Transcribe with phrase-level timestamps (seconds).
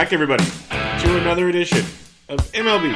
[0.00, 1.84] Back, everybody, to another edition
[2.30, 2.90] of MLB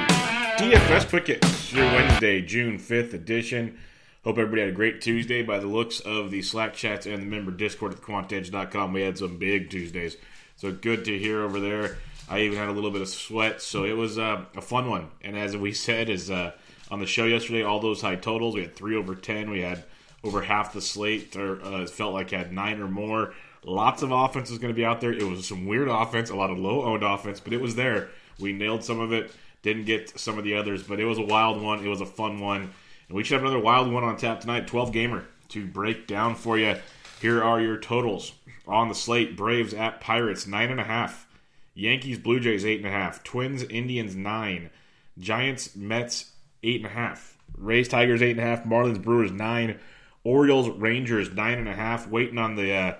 [0.57, 3.79] DFS Quick Hits, your Wednesday, June 5th edition.
[4.25, 7.27] Hope everybody had a great Tuesday by the looks of the Slack chats and the
[7.27, 8.95] member Discord at quantedge.com.
[8.95, 10.17] We had some big Tuesdays,
[10.57, 11.99] so good to hear over there.
[12.27, 15.11] I even had a little bit of sweat, so it was uh, a fun one.
[15.21, 16.53] And as we said, is uh,
[16.91, 18.55] on the show yesterday, all those high totals.
[18.55, 19.51] We had three over ten.
[19.51, 19.85] We had
[20.23, 23.35] over half the slate, or uh, felt like had nine or more.
[23.65, 25.13] Lots of offense was going to be out there.
[25.13, 28.11] It was some weird offense, a lot of low owned offense, but it was there.
[28.39, 31.23] We nailed some of it, didn't get some of the others, but it was a
[31.23, 31.85] wild one.
[31.85, 32.73] It was a fun one.
[33.09, 36.35] And we should have another wild one on tap tonight, 12 gamer, to break down
[36.35, 36.77] for you.
[37.21, 38.33] Here are your totals
[38.67, 41.25] on the slate Braves at Pirates, 9.5.
[41.75, 43.23] Yankees, Blue Jays, 8.5.
[43.25, 44.71] Twins, Indians, 9.
[45.19, 47.33] Giants, Mets, 8.5.
[47.57, 48.67] Rays, Tigers, 8.5.
[48.67, 49.79] Marlins, Brewers, 9.
[50.23, 52.09] Orioles, Rangers, 9.5.
[52.09, 52.73] Waiting on the.
[52.73, 52.95] Uh,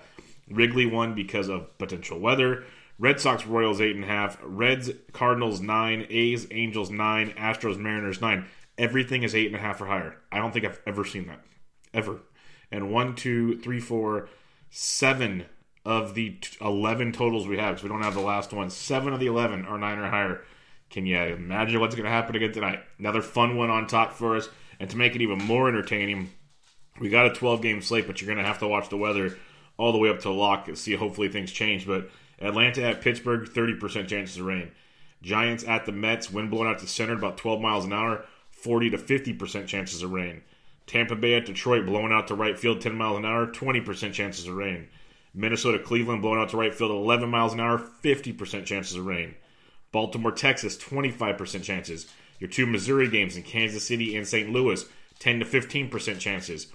[0.49, 2.63] Wrigley one because of potential weather.
[2.97, 4.37] Red Sox Royals eight and a half.
[4.41, 6.07] Reds Cardinals nine.
[6.09, 7.31] A's Angels nine.
[7.31, 8.45] Astros Mariners nine.
[8.77, 10.17] Everything is eight and a half or higher.
[10.31, 11.41] I don't think I've ever seen that
[11.93, 12.19] ever.
[12.71, 14.29] And one, two, three, four,
[14.69, 15.45] seven
[15.85, 18.69] of the eleven totals we have because we don't have the last one.
[18.69, 20.41] Seven of the eleven are nine or higher.
[20.89, 22.83] Can you imagine what's going to happen again tonight?
[22.99, 24.47] Another fun one on top for us.
[24.79, 26.29] And to make it even more entertaining,
[26.99, 29.37] we got a 12 game slate, but you're going to have to watch the weather
[29.77, 30.69] all the way up to lock.
[30.75, 31.85] See, hopefully things change.
[31.85, 32.09] But
[32.39, 34.71] Atlanta at Pittsburgh, 30% chances of rain.
[35.21, 38.91] Giants at the Mets, wind blowing out to center about 12 miles an hour, 40
[38.91, 40.41] to 50% chances of rain.
[40.85, 44.47] Tampa Bay at Detroit, blowing out to right field 10 miles an hour, 20% chances
[44.47, 44.87] of rain.
[45.33, 49.35] Minnesota Cleveland, blowing out to right field 11 miles an hour, 50% chances of rain.
[49.91, 52.07] Baltimore Texas, 25% chances.
[52.39, 54.51] Your two Missouri games in Kansas City and St.
[54.51, 54.85] Louis,
[55.19, 56.67] 10 to 15% chances.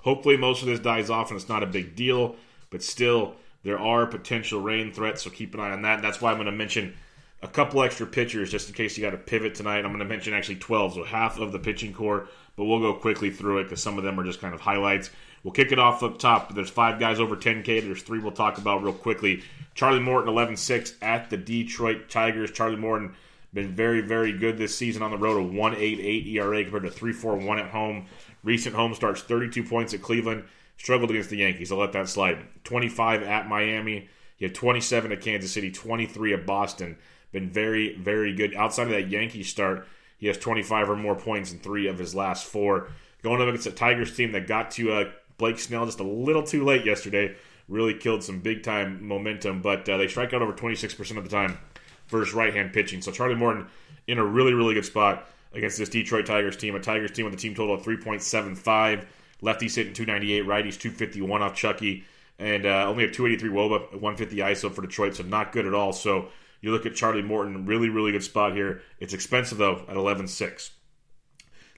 [0.00, 2.36] Hopefully, most of this dies off and it's not a big deal
[2.70, 6.02] but still there are potential rain threats, so keep an eye on that.
[6.02, 6.94] That's why I'm going to mention
[7.42, 9.78] a couple extra pitchers just in case you got to pivot tonight.
[9.78, 12.94] I'm going to mention actually 12, so half of the pitching core, but we'll go
[12.94, 15.10] quickly through it because some of them are just kind of highlights.
[15.44, 16.54] We'll kick it off up top.
[16.54, 17.82] There's five guys over 10K.
[17.82, 19.42] There's three we'll talk about real quickly.
[19.74, 22.50] Charlie Morton, 11 6 at the Detroit Tigers.
[22.50, 23.14] Charlie Morton
[23.54, 27.60] been very, very good this season on the road, a 1.88 ERA compared to 3.41
[27.60, 28.06] at home.
[28.44, 30.44] Recent home starts 32 points at Cleveland,
[30.78, 31.70] struggled against the Yankees.
[31.70, 32.38] I'll let that slide.
[32.64, 34.08] 25 at Miami.
[34.36, 36.96] He had 27 at Kansas City, 23 at Boston.
[37.32, 38.54] Been very, very good.
[38.54, 42.14] Outside of that Yankee start, he has 25 or more points in three of his
[42.14, 42.88] last four.
[43.22, 46.42] Going up against a Tigers team that got to uh, Blake Snell just a little
[46.42, 47.34] too late yesterday.
[47.68, 51.30] Really killed some big time momentum, but uh, they strike out over 26% of the
[51.30, 51.58] time
[52.06, 53.02] versus right hand pitching.
[53.02, 53.66] So Charlie Morton
[54.06, 56.74] in a really, really good spot against this Detroit Tigers team.
[56.74, 59.04] A Tigers team with a team total of 3.75.
[59.42, 62.04] Lefties hitting 298, righties 251 off Chucky,
[62.38, 65.92] and uh, only have 283 Woba, 150 ISO for Detroit, so not good at all.
[65.92, 66.28] So
[66.60, 68.82] you look at Charlie Morton, really, really good spot here.
[68.98, 70.70] It's expensive though at 11.6.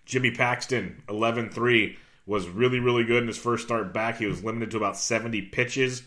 [0.06, 1.96] Jimmy Paxton, 11.3,
[2.26, 4.18] was really, really good in his first start back.
[4.18, 6.02] He was limited to about 70 pitches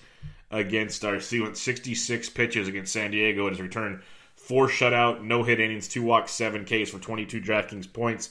[0.51, 4.01] against our he went 66 pitches against San Diego in his return.
[4.35, 8.29] Four shutout, no hit innings, two walks, seven Ks for 22 DraftKings points.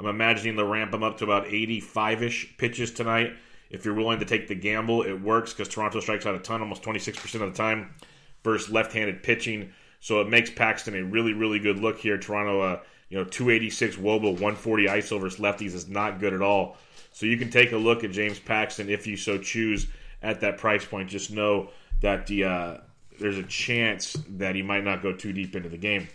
[0.00, 3.34] I'm imagining they'll ramp him up to about 85 ish pitches tonight.
[3.68, 6.62] If you're willing to take the gamble, it works because Toronto strikes out a ton,
[6.62, 7.94] almost 26% of the time,
[8.42, 9.74] versus left handed pitching.
[10.00, 12.16] So it makes Paxton a really, really good look here.
[12.16, 12.80] Toronto uh,
[13.10, 16.78] You know, 286 Woba, 140 ISO versus lefties is not good at all.
[17.12, 19.86] So you can take a look at James Paxton if you so choose
[20.22, 21.10] at that price point.
[21.10, 21.68] Just know
[22.00, 22.76] that the uh,
[23.20, 26.08] there's a chance that he might not go too deep into the game.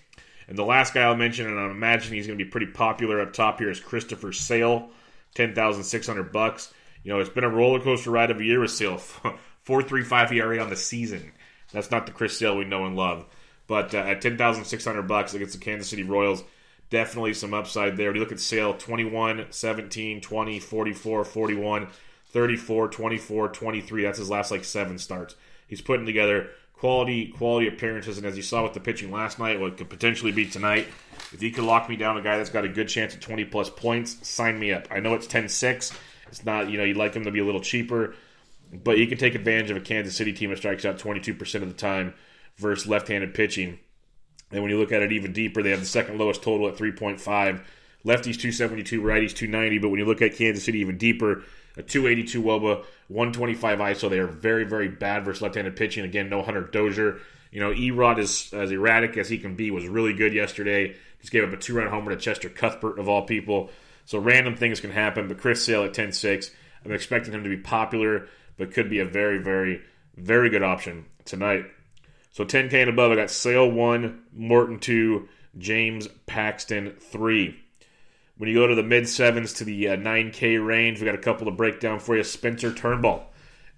[0.47, 3.21] And the last guy I'll mention, and I'm imagining he's going to be pretty popular
[3.21, 4.89] up top here, is Christopher Sale,
[5.33, 6.73] ten thousand six hundred bucks.
[7.03, 8.97] You know, it's been a roller coaster ride of a year with Sale,
[9.63, 11.31] four three five ERA on the season.
[11.71, 13.25] That's not the Chris Sale we know and love.
[13.67, 16.43] But uh, at ten thousand six hundred bucks against the Kansas City Royals,
[16.89, 18.13] definitely some upside there.
[18.13, 21.87] You look at Sale, 21, 17, 20, 44, 41,
[22.27, 24.03] 34, 24, 23.
[24.03, 25.35] That's his last like seven starts.
[25.67, 29.59] He's putting together quality quality appearances, and as you saw with the pitching last night,
[29.59, 30.87] what could potentially be tonight.
[31.31, 33.45] If you could lock me down a guy that's got a good chance at 20
[33.45, 34.87] plus points, sign me up.
[34.91, 35.93] I know it's 10-6.
[36.27, 38.15] It's not, you know, you'd like him to be a little cheaper,
[38.71, 41.67] but you can take advantage of a Kansas City team that strikes out 22% of
[41.67, 42.13] the time
[42.57, 43.79] versus left-handed pitching.
[44.51, 46.75] And when you look at it even deeper, they have the second lowest total at
[46.75, 47.19] 3.5.
[48.05, 49.79] Lefties 272, righties 290.
[49.79, 51.43] But when you look at Kansas City even deeper,
[51.77, 54.09] a 282 Woba, 125 ISO.
[54.09, 56.05] They are very, very bad versus left-handed pitching.
[56.05, 57.19] Again, no Hunter Dozier.
[57.51, 59.71] You know, Erod is as erratic as he can be.
[59.71, 60.95] Was really good yesterday.
[61.19, 63.69] Just gave up a two-run homer to Cheslor Cuthbert of all people.
[64.05, 65.27] So random things can happen.
[65.27, 66.51] But Chris Sale at 10-6.
[66.83, 69.81] I'm expecting him to be popular, but could be a very, very,
[70.15, 71.65] very good option tonight.
[72.31, 77.64] So 10K and above, I got Sale 1, Morton 2, James Paxton 3.
[78.37, 81.19] When you go to the mid sevens to the uh, 9K range, we got a
[81.19, 82.23] couple to break down for you.
[82.23, 83.25] Spencer Turnbull,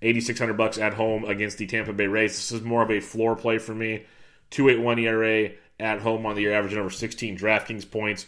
[0.02, 2.32] 8600 bucks at home against the Tampa Bay Rays.
[2.32, 4.06] This is more of a floor play for me.
[4.50, 8.26] 281 ERA at home on the year, averaging over 16 DraftKings points.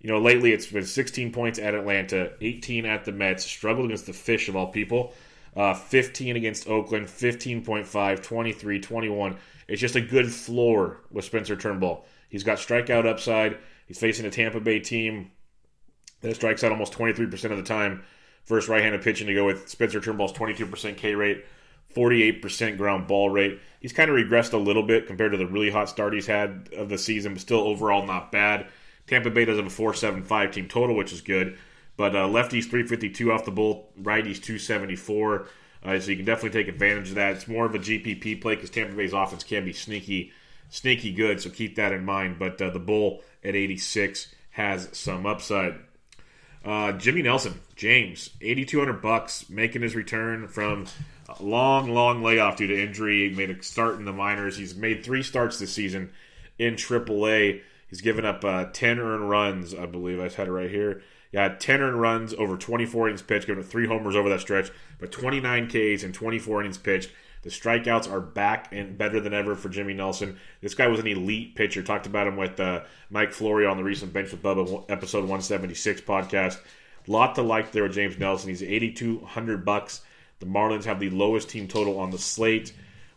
[0.00, 4.06] You know, lately it's been 16 points at Atlanta, 18 at the Mets, struggled against
[4.06, 5.14] the Fish of all people.
[5.56, 9.36] Uh, 15 against Oakland, 15.5, 23, 21.
[9.66, 12.04] It's just a good floor with Spencer Turnbull.
[12.28, 13.58] He's got strikeout upside.
[13.86, 15.32] He's facing a Tampa Bay team
[16.22, 18.02] that strikes out almost 23% of the time.
[18.44, 21.44] First right-handed pitching to go with Spencer Turnbull's 22% K rate,
[21.94, 23.60] 48% ground ball rate.
[23.80, 26.68] He's kind of regressed a little bit compared to the really hot start he's had
[26.76, 28.66] of the season, but still overall not bad.
[29.06, 31.58] Tampa Bay does have a 4.75 team total, which is good.
[31.96, 35.46] But uh, lefties 352 off the bull, righties 274.
[35.84, 37.34] Uh, so you can definitely take advantage of that.
[37.34, 40.32] It's more of a GPP play because Tampa Bay's offense can be sneaky,
[40.70, 41.40] sneaky good.
[41.40, 42.38] So keep that in mind.
[42.38, 45.74] But uh, the bull at 86 has some upside.
[46.64, 50.86] Uh, Jimmy Nelson, James, 8200 bucks, making his return from
[51.28, 53.28] a long, long layoff due to injury.
[53.28, 54.56] He made a start in the minors.
[54.56, 56.10] He's made three starts this season
[56.58, 57.62] in AAA.
[57.88, 60.20] He's given up uh, 10 earned runs, I believe.
[60.20, 61.02] I've had it right here.
[61.32, 64.70] Yeah, 10 earned runs over 24 innings pitched, giving up three homers over that stretch,
[65.00, 67.10] but 29 Ks and 24 innings pitched.
[67.42, 70.38] The strikeouts are back and better than ever for Jimmy Nelson.
[70.60, 71.82] This guy was an elite pitcher.
[71.82, 76.00] Talked about him with uh, Mike Florio on the recent Bench with Bubba episode 176
[76.02, 76.58] podcast.
[77.08, 78.48] Lot to like there with James Nelson.
[78.48, 80.02] He's 8,200 bucks.
[80.38, 82.72] The Marlins have the lowest team total on the slate.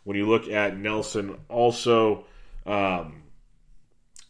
[0.06, 2.26] When you look at Nelson, also,
[2.66, 3.24] um,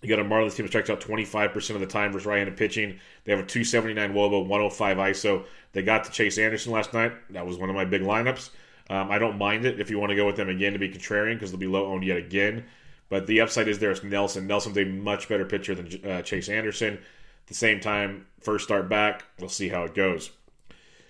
[0.01, 2.99] you got a Marlins team that strikes out 25% of the time versus right-handed pitching.
[3.23, 5.45] They have a 279 Woba, 105 ISO.
[5.71, 7.13] They got to Chase Anderson last night.
[7.29, 8.49] That was one of my big lineups.
[8.89, 10.89] Um, I don't mind it if you want to go with them again to be
[10.89, 12.65] contrarian because they'll be low owned yet again.
[13.09, 14.47] But the upside is there is Nelson.
[14.47, 16.95] Nelson's a much better pitcher than uh, Chase Anderson.
[16.95, 20.31] At the same time, first start back, we'll see how it goes.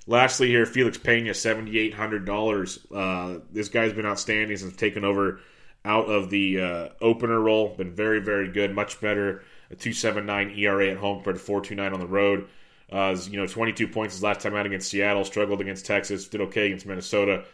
[0.07, 2.85] Lastly, here, Felix Pena, $7,800.
[2.93, 5.39] Uh, this guy's been outstanding since taken over
[5.83, 7.69] out of the uh, opener role.
[7.75, 8.73] Been very, very good.
[8.73, 9.43] Much better.
[9.71, 12.47] A 2.79 ERA at home compared to 4.29 on the road.
[12.91, 15.25] Uh, you know, 22 points his last time out against Seattle.
[15.25, 16.27] Struggled against Texas.
[16.27, 17.45] Did okay against Minnesota.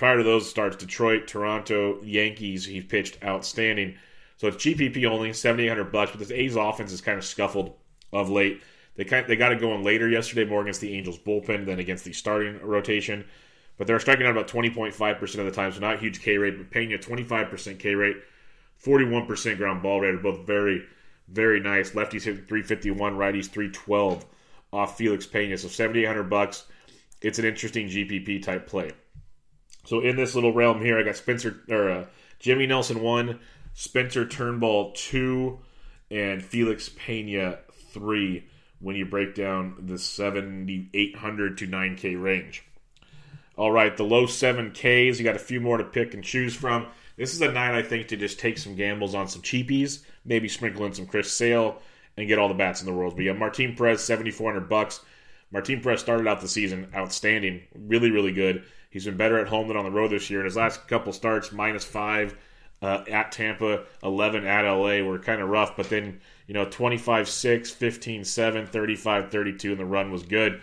[0.00, 3.96] Prior to those starts, Detroit, Toronto, Yankees, he pitched outstanding.
[4.38, 6.12] So it's GPP only, 7,800 bucks.
[6.12, 7.74] But this A's offense is kind of scuffled
[8.10, 8.62] of late.
[8.96, 11.80] They kind of, they got it going later yesterday, more against the Angels bullpen than
[11.80, 13.26] against the starting rotation.
[13.76, 16.70] But they're striking out about 20.5% of the time, so not huge K rate, but
[16.70, 18.16] paying you 25% K rate,
[18.82, 20.82] 41% ground ball rate are both very,
[21.28, 21.90] very nice.
[21.90, 24.24] Lefties hit 351, righties 312
[24.72, 25.58] off Felix Pena.
[25.58, 26.64] So 7,800 bucks.
[27.20, 28.92] It's an interesting GPP type play.
[29.90, 32.04] So in this little realm here, I got Spencer or uh,
[32.38, 33.40] Jimmy Nelson one,
[33.74, 35.58] Spencer Turnbull two,
[36.12, 37.58] and Felix Pena
[37.90, 38.46] three.
[38.78, 42.64] When you break down the 7,800 to 9K range.
[43.56, 46.86] All right, the low 7Ks, you got a few more to pick and choose from.
[47.16, 50.48] This is a night, I think, to just take some gambles on some cheapies, maybe
[50.48, 51.82] sprinkle in some Chris Sale,
[52.16, 53.16] and get all the bats in the world.
[53.16, 55.00] But yeah, Martin Perez, 7400 bucks.
[55.50, 58.64] Martin Perez started out the season outstanding, really, really good.
[58.90, 60.40] He's been better at home than on the road this year.
[60.40, 62.36] In his last couple starts, minus five
[62.82, 67.28] uh, at Tampa, 11 at LA were kind of rough, but then, you know, 25
[67.28, 70.60] 6, 15 7, 35 32, and the run was good.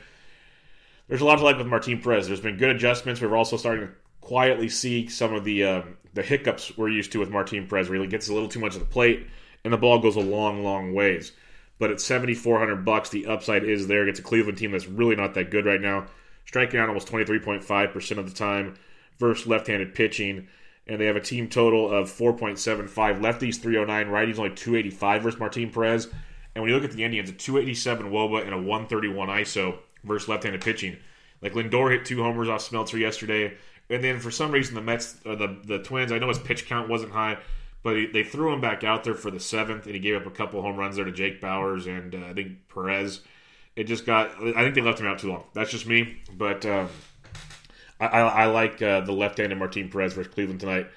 [1.08, 2.28] There's a lot to like with Martin Perez.
[2.28, 3.22] There's been good adjustments.
[3.22, 7.20] We're also starting to quietly see some of the um, the hiccups we're used to
[7.20, 9.28] with Martin Perez, where he gets a little too much of the plate
[9.68, 11.34] and the ball goes a long, long ways.
[11.78, 15.34] But at 7,400 bucks, the upside is there Gets a Cleveland team that's really not
[15.34, 16.08] that good right now,
[16.48, 18.74] striking out almost 23.5% of the time
[19.20, 20.48] versus left-handed pitching
[20.88, 22.88] and they have a team total of 4.75.
[23.20, 26.06] Lefties 309, righties only 285 versus Martin Perez.
[26.56, 30.30] And when you look at the Indians, a 287 Woba and a 131 ISO versus
[30.30, 30.98] left-handed pitching.
[31.42, 33.56] Like Lindor hit two homers off Smeltzer yesterday,
[33.90, 36.66] and then for some reason the Mets, or the the Twins, I know his pitch
[36.66, 37.38] count wasn't high,
[37.84, 40.26] but he, they threw him back out there for the seventh, and he gave up
[40.26, 43.22] a couple home runs there to Jake Bauers and uh, I think Perez.
[43.78, 44.32] It just got.
[44.42, 45.46] I think they left him out too long.
[45.54, 46.66] That's just me, but.
[46.66, 46.90] Um,
[48.00, 50.88] I, I, I like uh, the left-handed Martin Perez versus Cleveland tonight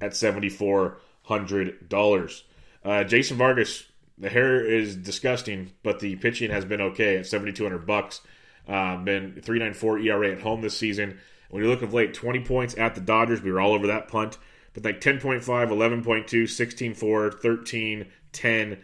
[0.00, 2.44] at seventy four hundred dollars.
[2.84, 3.84] Uh, Jason Vargas,
[4.18, 8.20] the hair is disgusting, but the pitching has been okay at seventy two hundred bucks.
[8.68, 11.18] Uh, been three nine four ERA at home this season.
[11.50, 13.42] When you look of late, 20 points at the Dodgers.
[13.42, 14.38] We were all over that punt.
[14.72, 18.78] But like 10.5, 11.2, 16 4, 13, 10.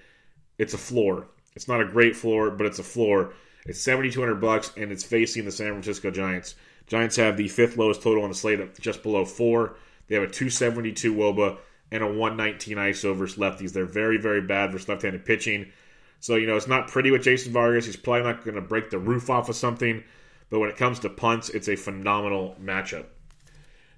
[0.59, 1.29] It's a floor.
[1.55, 3.35] It's not a great floor, but it's a floor.
[3.67, 6.55] It's 7200 bucks and it's facing the San Francisco Giants.
[6.87, 9.77] Giants have the fifth lowest total on the slate at just below four.
[10.09, 11.59] They have a 272 Woba
[11.91, 13.73] and a 119 ISO versus lefties.
[13.73, 15.73] They're very, very bad versus left handed pitching.
[16.21, 17.87] So, you know, it's not pretty with Jason Vargas.
[17.87, 20.03] He's probably not going to break the roof off of something.
[20.49, 23.07] But when it comes to punts, it's a phenomenal matchup.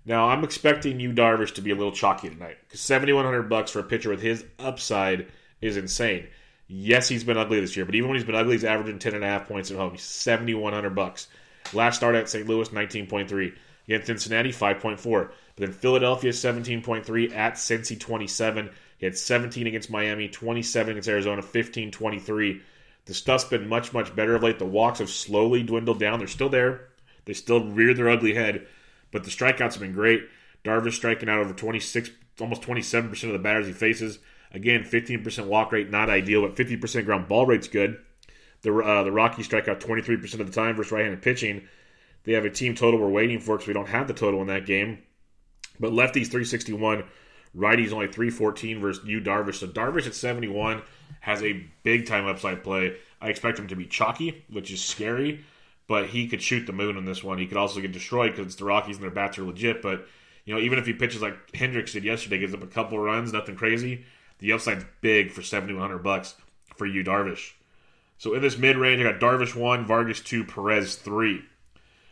[0.06, 3.80] Now, I'm expecting Yu Darvish to be a little chalky tonight because 7,100 bucks for
[3.80, 5.26] a pitcher with his upside
[5.60, 6.28] is insane.
[6.68, 9.46] Yes, he's been ugly this year, but even when he's been ugly, he's averaging 10.5
[9.46, 9.92] points at home.
[9.92, 11.28] He's 7,100 bucks.
[11.72, 12.46] Last start at St.
[12.46, 13.54] Louis, 19.3.
[13.86, 15.28] Against Cincinnati, 5.4.
[15.28, 17.34] But then Philadelphia, 17.3.
[17.34, 18.70] At Cincy, 27.
[18.98, 22.60] He had 17 against Miami, 27 against Arizona, 15 23.
[23.06, 24.58] The stuff's been much, much better of late.
[24.58, 26.18] The walks have slowly dwindled down.
[26.18, 26.88] They're still there.
[27.24, 28.66] They still rear their ugly head,
[29.10, 30.28] but the strikeouts have been great.
[30.64, 32.10] Darvish striking out over 26,
[32.40, 34.18] almost 27% of the batters he faces.
[34.52, 37.98] Again, 15% walk rate, not ideal, but 50% ground ball rate's good.
[38.62, 41.68] The uh, the Rockies strike out 23% of the time versus right-handed pitching.
[42.24, 44.48] They have a team total we're waiting for because we don't have the total in
[44.48, 44.98] that game.
[45.78, 47.04] But lefties 361,
[47.56, 49.56] righties only 314 versus Yu Darvish.
[49.56, 50.82] So Darvish at 71
[51.20, 52.96] has a big time upside play.
[53.20, 55.44] I expect him to be chalky, which is scary,
[55.86, 57.38] but he could shoot the moon on this one.
[57.38, 59.82] He could also get destroyed because it's the Rockies and their bats are legit.
[59.82, 60.06] But
[60.44, 63.32] you know, even if he pitches like Hendricks did yesterday, gives up a couple runs,
[63.32, 64.04] nothing crazy.
[64.38, 66.34] The upside's big for 7100 bucks
[66.76, 67.52] for you, Darvish.
[68.18, 71.42] So in this mid range, I got Darvish 1, Vargas 2, Perez 3.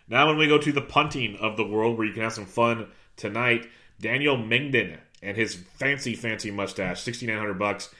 [0.09, 2.47] Now, when we go to the punting of the world, where you can have some
[2.47, 3.68] fun tonight,
[4.00, 7.90] Daniel Mengden and his fancy, fancy mustache, 6900 bucks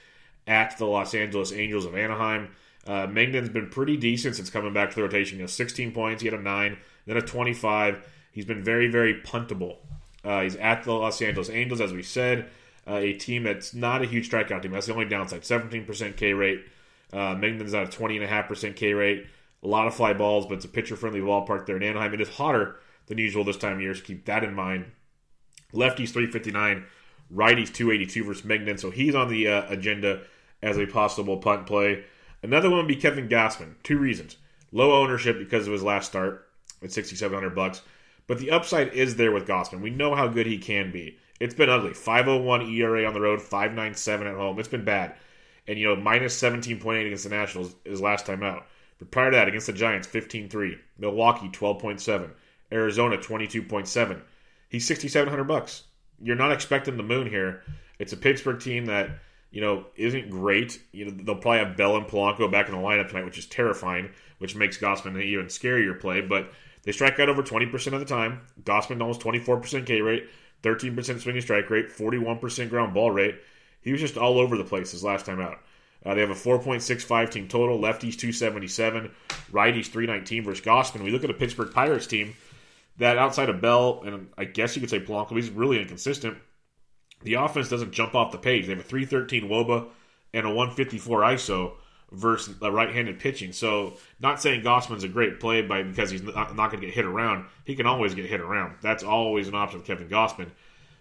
[0.45, 2.49] at the Los Angeles Angels of Anaheim.
[2.85, 5.37] Uh, Mengden's been pretty decent since coming back to the rotation.
[5.37, 8.07] You know, 16 points, he had a 9, then a 25.
[8.31, 9.77] He's been very, very puntable.
[10.23, 12.49] Uh, he's at the Los Angeles Angels, as we said,
[12.87, 14.71] uh, a team that's not a huge strikeout team.
[14.71, 15.41] That's the only downside.
[15.41, 16.65] 17% K rate.
[17.11, 19.27] Uh, at a 20.5% K rate.
[19.63, 22.13] A lot of fly balls, but it's a pitcher friendly ballpark there in Anaheim.
[22.13, 22.77] It is hotter
[23.07, 24.85] than usual this time of year, so keep that in mind.
[25.73, 26.85] Lefties 359,
[27.33, 30.21] righties 282 versus Mengden, so he's on the uh, agenda
[30.61, 32.03] as a possible punt play.
[32.43, 33.75] Another one would be Kevin Gausman.
[33.83, 34.37] Two reasons:
[34.71, 36.47] low ownership because of his last start
[36.83, 37.81] at 6,700 bucks,
[38.27, 39.81] but the upside is there with Gausman.
[39.81, 41.17] We know how good he can be.
[41.39, 41.93] It's been ugly.
[41.93, 44.59] 501 ERA on the road, 597 at home.
[44.59, 45.15] It's been bad
[45.67, 48.65] and you know minus 17.8 against the Nationals is last time out.
[48.99, 50.79] But prior to that, against the Giants, 15-3.
[50.97, 52.31] Milwaukee, 12.7.
[52.71, 54.21] Arizona, 22.7.
[54.69, 55.83] He's 6,700 bucks.
[56.19, 57.61] You're not expecting the moon here.
[57.99, 59.11] It's a Pittsburgh team that
[59.51, 60.81] you know isn't great.
[60.91, 63.45] You know they'll probably have Bell and Polanco back in the lineup tonight, which is
[63.45, 66.21] terrifying, which makes Gausman an even scarier play.
[66.21, 66.51] But
[66.83, 68.41] they strike out over 20% of the time.
[68.63, 70.27] Gausman almost 24% K rate,
[70.63, 73.35] 13% swinging strike rate, 41% ground ball rate.
[73.81, 75.59] He was just all over the place his last time out.
[76.05, 77.79] Uh, they have a 4.65 team total.
[77.79, 79.11] Lefties 277,
[79.51, 81.03] righties 319 versus Gausman.
[81.03, 82.35] We look at a Pittsburgh Pirates team
[82.97, 86.37] that outside of Bell and I guess you could say Polanco, he's really inconsistent.
[87.23, 88.65] The offense doesn't jump off the page.
[88.65, 89.87] They have a 313 Woba
[90.33, 91.73] and a 154 ISO
[92.11, 93.51] versus the right-handed pitching.
[93.51, 96.95] So, not saying Gausman's a great play by because he's not, not going to get
[96.95, 97.45] hit around.
[97.65, 98.75] He can always get hit around.
[98.81, 100.51] That's always an option with Kevin Gausman.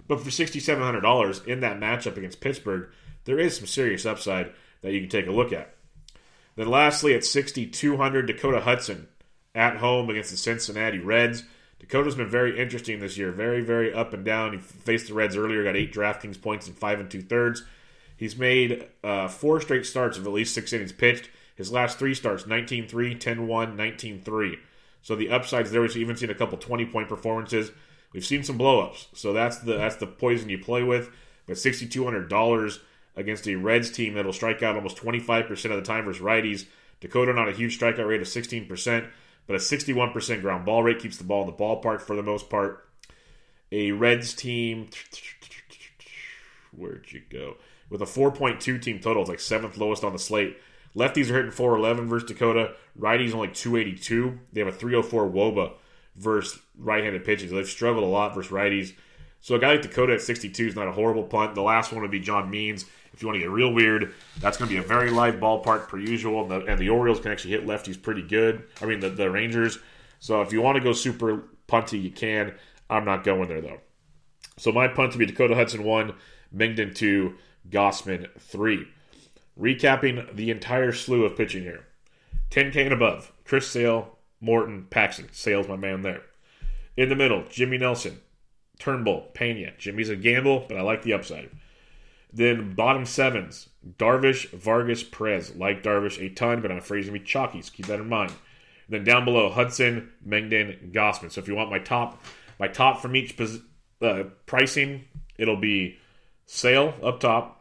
[0.08, 2.88] But for $6,700 in that matchup against Pittsburgh,
[3.24, 5.74] there is some serious upside that you can take a look at.
[6.56, 9.08] Then lastly, at 6,200, Dakota Hudson
[9.54, 11.44] at home against the Cincinnati Reds.
[11.78, 13.32] Dakota's been very interesting this year.
[13.32, 14.52] Very, very up and down.
[14.52, 17.64] He faced the Reds earlier, got eight DraftKings points in five and two thirds.
[18.16, 21.30] He's made uh, four straight starts of at least six innings pitched.
[21.54, 24.58] His last three starts 19 3, 10 1, 19 3.
[25.02, 27.70] So the upsides there, we've even seen a couple 20 point performances.
[28.12, 29.06] We've seen some blowups.
[29.14, 31.10] So that's the that's the poison you play with.
[31.46, 32.78] But $6,200
[33.14, 36.66] against a Reds team that'll strike out almost 25% of the time versus righties.
[37.00, 39.08] Dakota not a huge strikeout rate of 16%,
[39.46, 42.50] but a 61% ground ball rate keeps the ball in the ballpark for the most
[42.50, 42.88] part.
[43.70, 44.88] A Reds team,
[46.72, 47.56] where'd you go?
[47.88, 49.22] with a 4.2 team total.
[49.22, 50.58] It's like seventh lowest on the slate.
[50.96, 52.74] Lefties are hitting 411 versus Dakota.
[52.98, 54.38] Righties only 282.
[54.52, 55.72] They have a 304 woba
[56.16, 57.50] versus right-handed pitches.
[57.50, 58.94] They've struggled a lot versus righties.
[59.40, 61.54] So a guy like Dakota at 62 is not a horrible punt.
[61.54, 62.86] The last one would be John Means.
[63.12, 65.88] If you want to get real weird, that's going to be a very live ballpark
[65.88, 68.64] per usual, and the, and the Orioles can actually hit lefties pretty good.
[68.82, 69.78] I mean, the, the Rangers.
[70.20, 72.54] So if you want to go super punty, you can.
[72.90, 73.80] I'm not going there, though.
[74.58, 76.14] So my punt would be Dakota Hudson 1,
[76.54, 77.34] Mengden 2,
[77.70, 78.86] Gausman, three.
[79.58, 81.86] Recapping the entire slew of pitching here
[82.50, 85.28] 10K and above, Chris Sale, Morton, Paxton.
[85.32, 86.22] Sale's my man there.
[86.96, 88.20] In the middle, Jimmy Nelson,
[88.78, 89.72] Turnbull, Pena.
[89.78, 91.50] Jimmy's a gamble, but I like the upside.
[92.32, 95.56] Then bottom sevens, Darvish, Vargas, Perez.
[95.56, 98.00] Like Darvish a ton, but I'm afraid he's going to be chalky, so keep that
[98.00, 98.30] in mind.
[98.30, 101.32] And then down below, Hudson, Mengden, Gausman.
[101.32, 102.22] So if you want my top,
[102.58, 103.38] my top from each
[104.02, 105.04] uh, pricing,
[105.38, 105.98] it'll be
[106.46, 107.55] Sale up top,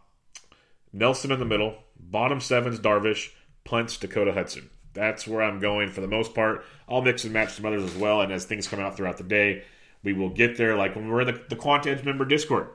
[0.96, 3.32] Nelson in the middle, bottom sevens, Darvish,
[3.66, 4.70] punts, Dakota Hudson.
[4.94, 6.64] That's where I'm going for the most part.
[6.88, 9.26] I'll mix and match some others as well, and as things come out throughout the
[9.26, 9.64] day,
[10.04, 10.78] we will get there.
[10.78, 12.70] Like when we are in the, the Quant Edge member Discord,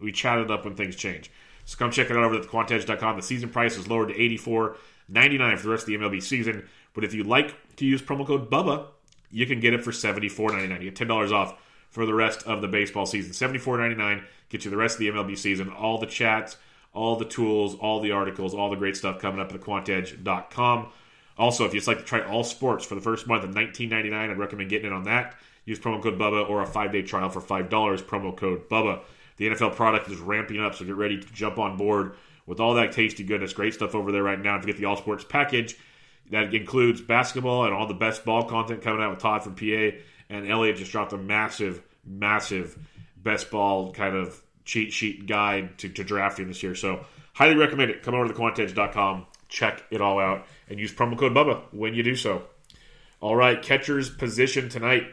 [0.00, 1.30] we chat it up when things change.
[1.66, 3.16] So come check it out over at thequantedge.com.
[3.16, 6.66] The season price is lowered to $84.99 for the rest of the MLB season.
[6.94, 8.86] But if you'd like to use promo code BUBBA,
[9.30, 10.82] you can get it for $74.99.
[10.82, 13.32] You get $10 off for the rest of the baseball season.
[13.32, 15.68] $74.99 gets you the rest of the MLB season.
[15.70, 16.56] All the chats,
[16.96, 20.88] all the tools, all the articles, all the great stuff coming up at thequantedge.com.
[21.38, 24.38] Also, if you'd like to try all sports for the first month of $19.99, I'd
[24.38, 25.34] recommend getting it on that.
[25.66, 27.68] Use promo code BUBBA or a five day trial for $5.
[27.68, 29.00] Promo code BUBBA.
[29.36, 32.14] The NFL product is ramping up, so get ready to jump on board
[32.46, 33.52] with all that tasty goodness.
[33.52, 34.56] Great stuff over there right now.
[34.56, 35.76] If you get the All Sports package,
[36.30, 39.98] that includes basketball and all the best ball content coming out with Todd from PA.
[40.30, 42.78] And Elliot just dropped a massive, massive
[43.16, 46.74] best ball kind of cheat sheet guide to, to drafting this year.
[46.74, 48.02] So highly recommend it.
[48.02, 52.02] Come over to thequantedge.com, check it all out, and use promo code BUBBA when you
[52.02, 52.42] do so.
[53.20, 55.06] All right, catcher's position tonight.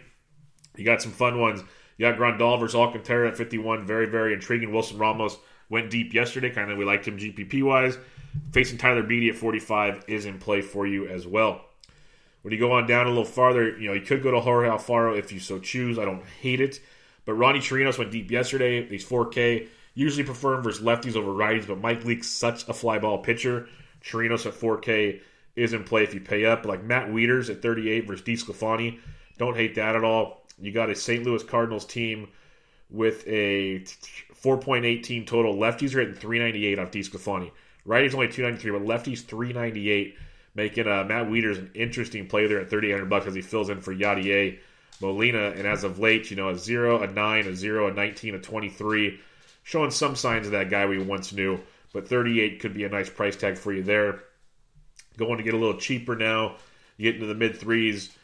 [0.76, 1.64] You got some fun ones.
[1.98, 3.86] You got Grandal versus Alcantara at 51.
[3.86, 4.74] Very, very intriguing.
[4.74, 5.38] Wilson Ramos
[5.70, 6.50] went deep yesterday.
[6.50, 7.98] Kind of we liked him GPP wise.
[8.52, 11.62] Facing Tyler Beede at 45 is in play for you as well.
[12.42, 14.68] When you go on down a little farther, you know, you could go to Jorge
[14.68, 16.00] Alfaro if you so choose.
[16.00, 16.82] I don't hate it.
[17.26, 18.86] But Ronnie Chirinos went deep yesterday.
[18.88, 19.68] He's 4K.
[19.96, 23.68] Usually prefer him versus lefties over righties, but Mike Leake's such a fly ball pitcher.
[24.04, 25.22] Chirinos at 4K
[25.56, 26.66] is in play if you pay up.
[26.66, 29.00] Like Matt Wieters at 38 versus DeSclafani.
[29.38, 30.46] Don't hate that at all.
[30.60, 31.24] You got a St.
[31.24, 32.28] Louis Cardinals team
[32.90, 33.80] with a
[34.42, 35.56] 4.8 team total.
[35.56, 37.52] Lefties are hitting 398 off DeSclafani.
[37.88, 40.16] Righties only 293, but lefties 398,
[40.56, 43.82] making uh, Matt Wieters an interesting play there at 3,800 bucks as he fills in
[43.82, 44.58] for Yadier
[45.02, 45.52] Molina.
[45.52, 48.40] And as of late, you know, a 0, a 9, a 0, a 19, a
[48.40, 49.20] 23,
[49.64, 51.60] showing some signs of that guy we once knew.
[51.94, 54.24] But 38 could be a nice price tag for you there.
[55.18, 56.56] Going to get a little cheaper now.
[56.98, 58.16] You get into the mid threes.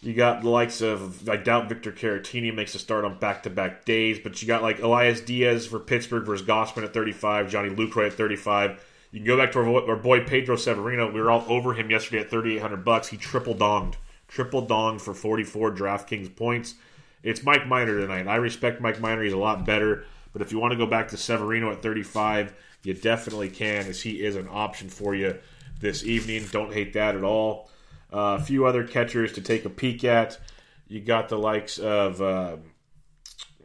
[0.00, 3.50] You got the likes of I doubt Victor Caratini makes a start on back to
[3.50, 7.70] back days, but you got like Elias Diaz for Pittsburgh versus Gausman at 35, Johnny
[7.70, 8.84] Lucroy at 35.
[9.10, 11.10] You can go back to our, our boy Pedro Severino.
[11.10, 13.08] We were all over him yesterday at 3,800 bucks.
[13.08, 13.94] He triple donged,
[14.28, 16.74] triple dong for 44 DraftKings points.
[17.22, 18.28] It's Mike Minor tonight.
[18.28, 19.24] I respect Mike Minor.
[19.24, 20.04] He's a lot better.
[20.32, 24.00] But if you want to go back to Severino at 35, you definitely can, as
[24.02, 25.38] he is an option for you
[25.80, 26.46] this evening.
[26.52, 27.70] Don't hate that at all.
[28.12, 30.38] Uh, a few other catchers to take a peek at.
[30.86, 32.56] You got the likes of, uh,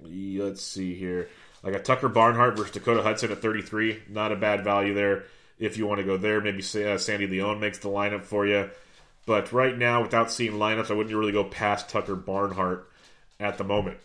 [0.02, 1.30] let's see here,
[1.62, 4.04] like a Tucker Barnhart versus Dakota Hudson at 33.
[4.10, 5.26] Not a bad value there.
[5.60, 8.70] If you want to go there, maybe uh, Sandy Leon makes the lineup for you.
[9.26, 12.90] But right now, without seeing lineups, I wouldn't really go past Tucker Barnhart
[13.40, 13.98] at the moment.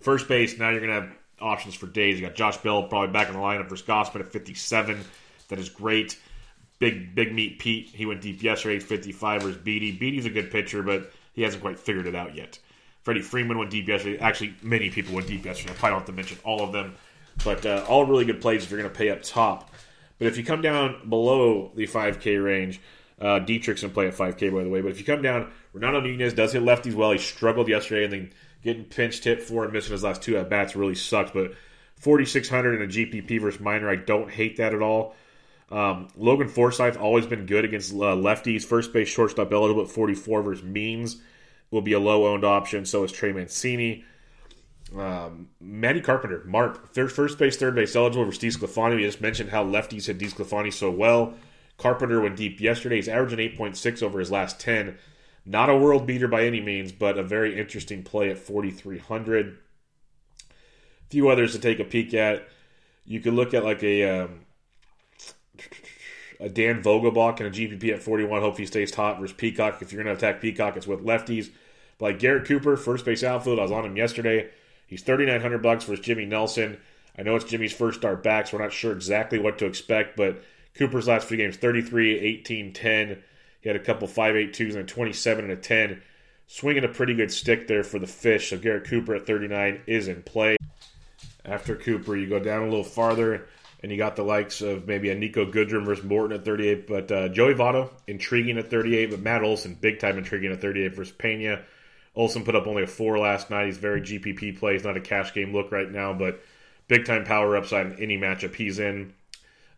[0.00, 2.20] First base, now you're going to have options for days.
[2.20, 4.98] You got Josh Bell probably back in the lineup versus Gausman at 57.
[5.48, 6.18] That is great.
[6.78, 9.98] Big Big Meat Pete, he went deep yesterday, 55 versus Beede.
[9.98, 12.58] Beede's a good pitcher, but he hasn't quite figured it out yet.
[13.02, 14.18] Freddie Freeman went deep yesterday.
[14.18, 15.72] Actually, many people went deep yesterday.
[15.72, 16.94] I probably don't have to mention all of them,
[17.44, 19.70] but uh, all really good plays if you're going to pay up top.
[20.18, 22.80] But if you come down below the 5K range,
[23.20, 24.80] Uh, Dietrich's in play at 5K, by the way.
[24.80, 27.10] But if you come down, Renato Nunez does hit lefties well.
[27.10, 30.48] He struggled yesterday and then getting pinched hit for and missing his last two at
[30.48, 31.34] bats really sucked.
[31.34, 31.54] But
[31.96, 35.16] 4,600 in a GPP versus Minor, I don't hate that at all.
[35.70, 38.64] Um, Logan Forsythe always been good against uh, lefties.
[38.64, 41.20] First base shortstop eligible at 44 versus Means
[41.70, 42.86] will be a low owned option.
[42.86, 44.04] So is Trey Mancini.
[44.96, 48.96] Um, Matty Carpenter, Mark, third, first base, third base eligible versus DeSclafani.
[48.96, 51.34] We just mentioned how lefties hit DeSclafani so well.
[51.78, 52.96] Carpenter went deep yesterday.
[52.96, 54.98] He's averaging 8.6 over his last 10.
[55.46, 59.56] Not a world beater by any means, but a very interesting play at 4,300.
[60.40, 60.44] A
[61.08, 62.46] few others to take a peek at.
[63.06, 64.40] You could look at like a um,
[66.40, 68.42] a Dan Vogelbach and a GPP at 41.
[68.42, 69.80] Hope he stays hot versus Peacock.
[69.80, 71.50] If you're going to attack Peacock, it's with lefties.
[71.98, 73.58] But like Garrett Cooper, first base outfield.
[73.58, 74.50] I was on him yesterday.
[74.86, 76.78] He's 3900 bucks versus Jimmy Nelson.
[77.18, 80.16] I know it's Jimmy's first start back, so we're not sure exactly what to expect.
[80.16, 80.42] But
[80.78, 83.22] Cooper's last three games 33, 18, 10.
[83.60, 86.02] He had a couple 5 8 2s and a 27 and a 10.
[86.46, 88.50] Swinging a pretty good stick there for the fish.
[88.50, 90.56] So Garrett Cooper at 39 is in play.
[91.44, 93.48] After Cooper, you go down a little farther
[93.82, 96.86] and you got the likes of maybe a Niko Goodrum versus Morton at 38.
[96.86, 99.10] But uh, Joey Votto, intriguing at 38.
[99.10, 101.62] But Matt Olson, big time intriguing at 38 versus Pena.
[102.14, 103.66] Olson put up only a four last night.
[103.66, 104.72] He's very GPP play.
[104.72, 106.40] He's not a cash game look right now, but
[106.88, 109.14] big time power upside in any matchup he's in.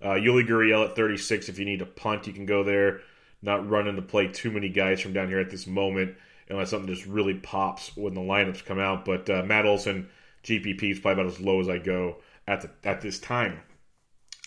[0.02, 1.48] Uh, Yuli Gurriel at 36.
[1.48, 3.00] If you need a punt, you can go there.
[3.42, 6.16] Not running to play too many guys from down here at this moment,
[6.48, 9.04] unless something just really pops when the lineups come out.
[9.04, 10.08] But uh, Matt Olson,
[10.44, 13.60] GPP is probably about as low as I go at the, at this time.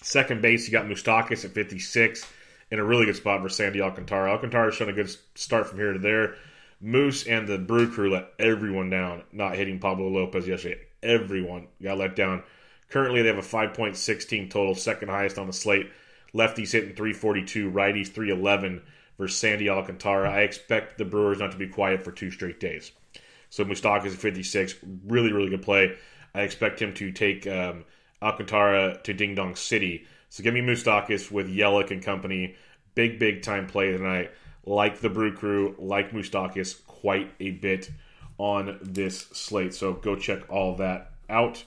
[0.02, 2.26] Second base, you got Moustakas at 56
[2.70, 4.32] in a really good spot for Sandy Alcantara.
[4.32, 6.36] Alcantara has shown a good start from here to there.
[6.82, 10.82] Moose and the Brew Crew let everyone down, not hitting Pablo Lopez yesterday.
[11.02, 12.44] Everyone got let down.
[12.89, 15.89] Currently, they have a 5.16 total, second highest on the slate.
[16.34, 18.82] Lefties hitting 342, righties 311
[19.17, 20.32] versus Sandy Alcantara.
[20.32, 22.91] I expect the Brewers not to be quiet for two straight days.
[23.50, 25.96] So Moustakas at 56, really, really good play.
[26.34, 27.86] I expect him to take um,
[28.22, 30.08] Alcantara to Ding Dong City.
[30.30, 32.56] So give me Moustakas with Yelich and company.
[32.96, 34.32] Big, big time play tonight.
[34.65, 37.91] Like the Brew Crew, like Moustakas, quite a bit
[38.39, 39.76] on this slate.
[39.76, 41.63] So go check all that out.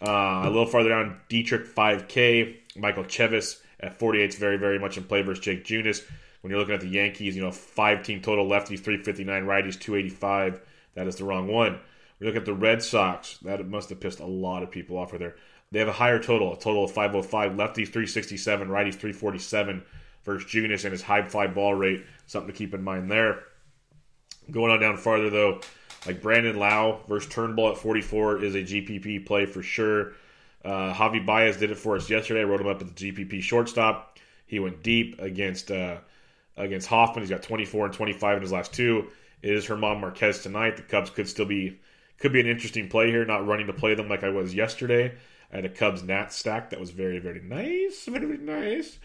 [0.00, 4.96] Uh, a little farther down, Dietrich 5K, Michael Chavis at 48 is very, very much
[4.96, 6.02] in play versus Jake Junis.
[6.40, 10.60] When you're looking at the Yankees, you know, five team total lefties, 359, righties, 285.
[10.94, 11.78] That is the wrong one.
[12.20, 15.12] You look at the Red Sox, that must have pissed a lot of people off
[15.12, 15.36] right there.
[15.72, 17.52] They have a higher total, a total of 505.
[17.52, 19.82] Lefties 367, righties 347
[20.24, 22.04] versus Junis and his high fly ball rate.
[22.26, 23.44] Something to keep in mind there.
[24.50, 25.60] Going on down farther though,
[26.06, 30.12] like Brandon Lowe versus Turnbull at 44 is a GPP play for sure.
[30.64, 32.40] Uh, Javi Baez did it for us yesterday.
[32.40, 34.18] I wrote him up at the GPP shortstop.
[34.46, 35.98] He went deep against uh,
[36.56, 37.22] against Hoffman.
[37.22, 39.08] He's got 24 and 25 in his last two.
[39.42, 40.76] It is Herman Marquez tonight.
[40.76, 41.78] The Cubs could still be
[42.18, 43.24] could be an interesting play here.
[43.24, 45.14] Not running to play them like I was yesterday.
[45.52, 48.98] I had a Cubs Nat stack that was very very nice, very, nice.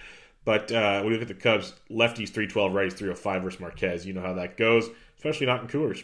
[0.44, 4.06] But uh, when you look at the Cubs, lefties 312, righties 305 versus Marquez.
[4.08, 6.04] You know how that goes, especially not in Coors.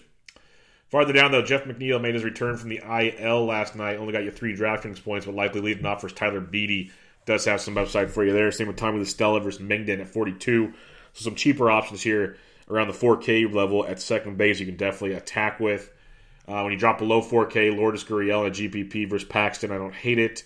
[0.90, 3.98] Farther down, though, Jeff McNeil made his return from the IL last night.
[3.98, 6.92] Only got you three DraftKings points, but likely leading off versus Tyler Beede.
[7.26, 8.52] Does have some upside for you there.
[8.52, 10.74] Same with Tommy La Stella versus Mengden at 42.
[11.14, 12.38] So some cheaper options here
[12.70, 15.92] around the 4K level at second base you can definitely attack with.
[16.48, 20.20] Uh, when you drop below 4K, Lourdes Gurriel at GPP versus Paxton, I don't hate
[20.20, 20.46] it.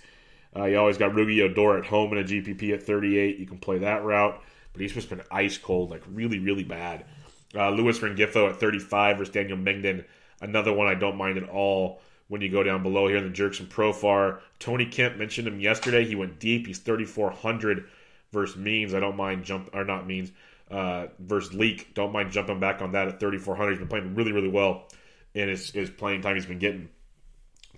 [0.55, 3.37] Uh, you always got Rougned Odor at home in a GPP at 38.
[3.37, 4.41] You can play that route,
[4.73, 7.05] but he's just been ice cold, like really, really bad.
[7.55, 10.03] Uh, Luis Rengifo at 35 versus Daniel Mengden
[10.41, 13.37] Another one I don't mind at all when you go down below here in the
[13.37, 14.39] Jurickson Profar.
[14.59, 16.05] Tony Kemp mentioned him yesterday.
[16.05, 16.65] He went deep.
[16.65, 17.87] He's 3,400
[18.31, 18.93] versus Means.
[18.93, 20.31] I don't mind jump or not Means
[20.69, 21.93] uh, versus Leake.
[21.93, 23.71] Don't mind jumping back on that at 3,400.
[23.71, 24.87] He's been playing really, really well
[25.33, 26.89] in his, his playing time he's been getting.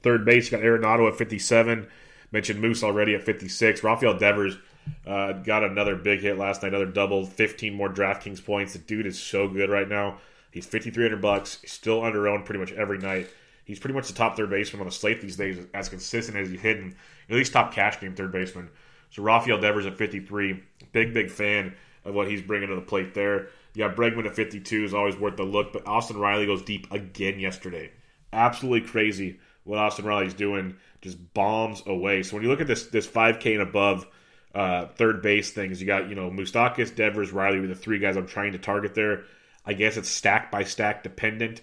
[0.01, 1.87] Third base, got Arenado at 57.
[2.31, 3.83] Mentioned Moose already at 56.
[3.83, 4.57] Rafael Devers
[5.05, 8.73] uh, got another big hit last night, another double, 15 more DraftKings points.
[8.73, 10.19] The dude is so good right now.
[10.53, 13.27] He's 5300 bucks, He's still under owned pretty much every night.
[13.65, 16.49] He's pretty much the top third baseman on the slate these days, as consistent as
[16.49, 16.95] he's hitting.
[17.27, 18.69] At least top cash game third baseman.
[19.09, 20.61] So Rafael Devers at 53,
[20.91, 21.73] big big fan
[22.05, 23.47] of what he's bringing to the plate there.
[23.73, 26.91] You got Bregman at 52 is always worth the look, but Austin Riley goes deep
[26.91, 27.91] again yesterday.
[28.31, 32.21] Absolutely crazy what Austin Riley's doing, just bombs away.
[32.21, 34.05] So when you look at this this 5K and above
[34.53, 38.17] uh, third base things, you got you know Moustakas, Devers, Riley were the three guys
[38.17, 39.23] I'm trying to target there.
[39.65, 41.61] I guess it's stack by stack dependent.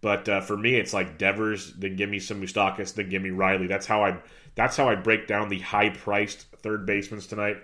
[0.00, 3.30] But uh, for me, it's like Devers, then give me some Moustakas, then give me
[3.30, 3.68] Riley.
[3.68, 4.18] That's how I
[4.54, 7.58] that's how I break down the high priced third basemen tonight.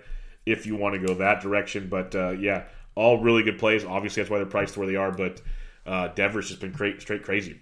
[0.45, 2.63] If you want to go that direction, but uh, yeah,
[2.95, 3.85] All really good plays.
[3.85, 5.41] Obviously, that's why they're priced where they are, but
[5.85, 7.59] uh, Devers just been cra- straight crazy.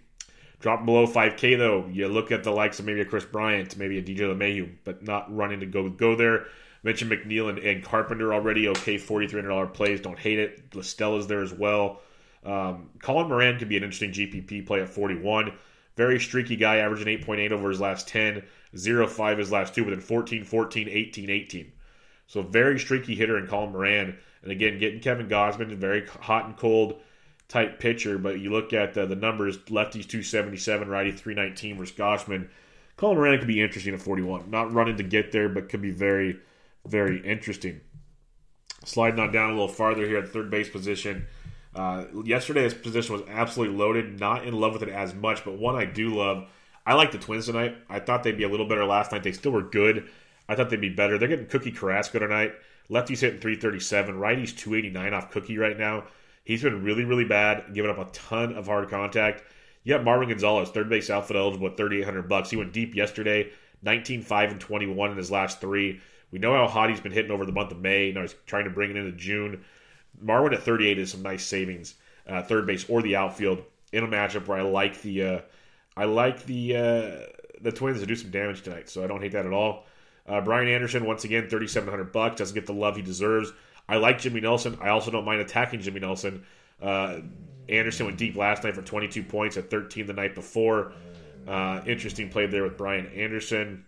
[0.60, 4.00] Drop below 5K, though, you look at the likes of maybe a Kris Bryant, maybe
[4.00, 6.46] a DJ LeMahieu, but not running to go go there.
[6.84, 8.68] Mentioned McNeil and, and Carpenter already.
[8.70, 10.02] Okay, $4,300 plays.
[10.02, 10.64] Don't hate it.
[10.76, 12.02] is there as well.
[12.46, 15.54] Um, Colin Moran could be an interesting GPP play at 41.
[15.96, 18.44] Very streaky guy, averaging 8.8 over his last 10,
[18.76, 21.72] 0 5 his last two, but then 14, 14, 18, 18.
[22.28, 24.18] So very streaky hitter in Colin Moran.
[24.44, 27.00] And again, getting Kevin Gausman, very hot and cold
[27.48, 28.18] type pitcher.
[28.18, 32.50] But you look at the, the numbers, lefties 277, righty 319 versus Gausman.
[32.98, 34.50] Colin Moran could be interesting at 41.
[34.50, 36.40] Not running to get there, but could be very,
[36.86, 37.82] very interesting.
[38.86, 41.28] Sliding on down a little farther here at third base position.
[41.78, 44.20] Uh, yesterday's position was absolutely loaded.
[44.20, 46.50] Not in love with it as much, but one I do love.
[46.86, 47.78] I like the Twins tonight.
[47.88, 49.22] I thought they'd be a little better last night.
[49.22, 50.10] They still were good.
[50.50, 51.18] I thought they'd be better.
[51.18, 52.54] They're getting Cookie Carrasco tonight.
[52.90, 54.18] Lefty's hitting 337.
[54.18, 56.06] Righty's 289 off Cookie right now.
[56.46, 59.44] He's been really, really bad, giving up a ton of hard contact.
[59.84, 62.50] You got Marwin Gonzalez, third base outfield eligible at 3,800 bucks.
[62.50, 63.52] He went deep yesterday,
[63.84, 66.02] 19, 5, and 21 in his last three.
[66.32, 68.12] We know how hot he's been hitting over the month of May.
[68.12, 69.64] Now he's trying to bring it into June.
[70.24, 71.96] Marwin at 38 is some nice savings,
[72.28, 75.42] uh, third base or the outfield in a matchup where I like the uh,
[75.96, 78.90] I like the uh, the Twins to do some damage tonight.
[78.90, 79.86] So I don't hate that at all.
[80.28, 83.52] Uh, Brian Anderson once again 3,700 bucks doesn't get the love he deserves.
[83.88, 84.78] I like Jimmy Nelson.
[84.82, 86.44] I also don't mind attacking Jimmy Nelson.
[86.82, 87.20] Uh,
[87.70, 90.92] Anderson went deep last night for 22 points at 13 the night before.
[91.48, 93.86] Uh, interesting play there with Brian Anderson.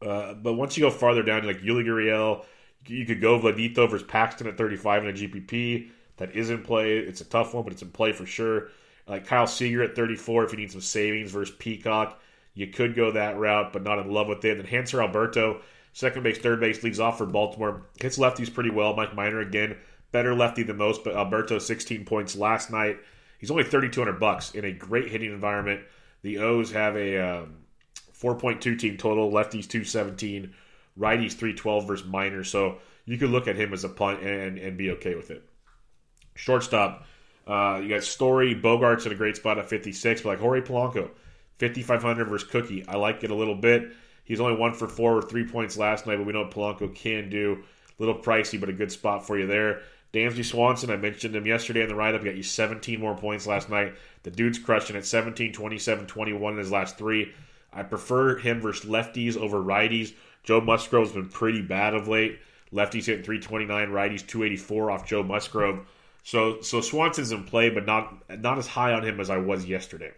[0.00, 2.46] but once you go farther down, like Yuli Gurriel,
[2.86, 5.90] you could go Vladito versus Paxton at 35 in a GPP.
[6.16, 6.98] That is in play.
[6.98, 8.68] It's a tough one, but it's in play for sure.
[9.06, 12.20] Like Kyle Seager at 34 if you need some savings versus Peacock.
[12.54, 14.58] You could go that route, but not in love with it.
[14.58, 15.62] And Hanser Alberto,
[15.92, 17.86] second base, third base, leads off for Baltimore.
[18.00, 18.94] Hits lefties pretty well.
[18.94, 19.76] Mike Minor again,
[20.12, 22.98] better lefty than most, but Alberto 16 points last night.
[23.38, 25.80] He's only 3,200 bucks in a great hitting environment.
[26.22, 27.56] The O's have a um,
[28.20, 29.30] 4.2 team total.
[29.30, 30.52] Lefties 217
[30.98, 32.44] righties 312 versus Minor.
[32.44, 35.42] So you could look at him as a punt and, and be okay with it.
[36.34, 37.06] Shortstop,
[37.46, 41.10] uh, you got Story, Bogaerts in a great spot at 56, but like Jorge Polanco,
[41.58, 42.86] 5,500 versus Cookie.
[42.86, 43.92] I like it a little bit.
[44.24, 47.28] He's only one for four with three points last night, but we know Polanco can
[47.28, 47.64] do.
[47.98, 49.82] A little pricey, but a good spot for you there.
[50.12, 52.24] Dansby Swanson, I mentioned him yesterday in the write up.
[52.24, 53.94] Got you 17 more points last night.
[54.22, 57.32] The dude's crushing at 17, 27, 21 in his last three.
[57.72, 60.12] I prefer him versus lefties over righties.
[60.50, 62.40] Joe Musgrove's been pretty bad of late.
[62.72, 65.86] Lefties hitting 329, righties 284 off Joe Musgrove.
[66.24, 69.64] So so Swanson's in play, but not not as high on him as I was
[69.64, 70.10] yesterday.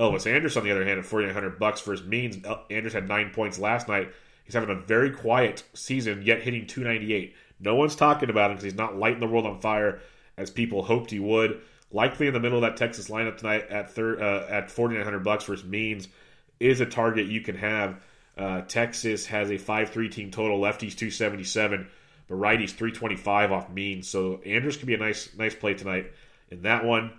[0.00, 2.38] Elvis Andrus, on the other hand, at 4,900 bucks for his means.
[2.70, 4.10] Andrus had nine points last night.
[4.42, 7.32] He's having a very quiet season, yet hitting 298.
[7.60, 10.00] No one's talking about him because he's not lighting the world on fire
[10.36, 11.60] as people hoped he would.
[11.92, 15.44] Likely in the middle of that Texas lineup tonight at third uh, at 4,900 bucks
[15.44, 16.08] for his means
[16.58, 18.00] is a target you can have.
[18.36, 20.58] Uh, Texas has a 5-3 team total.
[20.60, 21.88] Lefties 277,
[22.28, 24.02] but righties 325 off mean.
[24.02, 26.12] So Andrus could be a nice nice play tonight
[26.50, 27.12] in that one.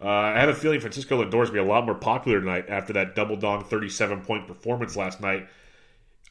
[0.00, 2.92] Uh, I have a feeling Francisco Lindor will be a lot more popular tonight after
[2.92, 5.48] that double dong 37 point performance last night.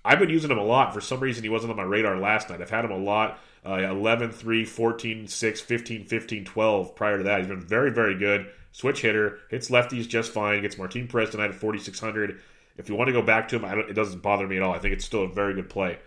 [0.05, 0.93] I've been using him a lot.
[0.93, 2.61] For some reason, he wasn't on my radar last night.
[2.61, 3.39] I've had him a lot.
[3.65, 7.39] Uh, 11, 3, 14, 6, 15, 15, 12 prior to that.
[7.39, 8.47] He's been very, very good.
[8.71, 9.39] Switch hitter.
[9.49, 10.61] Hits lefties just fine.
[10.61, 12.39] Gets Martin Perez tonight at 4,600.
[12.77, 14.73] If you want to go back to him, it doesn't bother me at all.
[14.73, 15.97] I think it's still a very good play.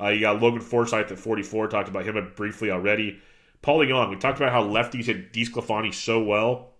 [0.00, 1.68] Uh, you got Logan Forsythe at 44.
[1.68, 3.20] Talked about him briefly already.
[3.62, 6.72] Paul Young, we talked about how lefties hit DeSclafani so well,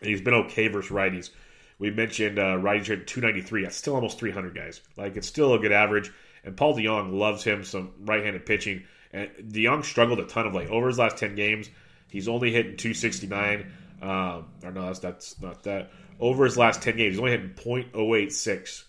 [0.00, 1.30] and he's been okay versus righties.
[1.78, 3.64] We mentioned uh, righties hit 293.
[3.64, 4.80] That's still almost 300 guys.
[4.96, 6.12] Like it's still a good average.
[6.44, 8.84] And Paul DeJong loves him some right-handed pitching.
[9.12, 10.68] And DeJong struggled a ton of late.
[10.68, 11.70] Over his last 10 games,
[12.08, 13.72] he's only hitting 269.
[14.00, 17.14] Um, or no, that's, that's not that over his last 10 games.
[17.14, 18.84] He's only hitting .086.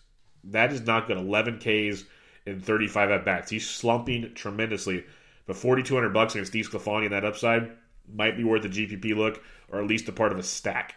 [0.46, 1.18] That is not good.
[1.18, 2.04] 11 Ks
[2.46, 3.50] in 35 at bats.
[3.50, 5.06] He's slumping tremendously.
[5.46, 7.72] But 4,200 bucks against DeSclafani and that upside
[8.12, 10.96] might be worth a GPP look or at least a part of a stack.